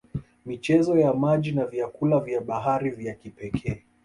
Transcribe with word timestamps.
Michezo 0.45 0.97
ya 0.97 1.13
maji 1.13 1.51
na 1.51 1.65
vyakula 1.65 2.19
vya 2.19 2.41
bahari 2.41 2.89
vya 2.89 3.15
kipekee 3.15 3.83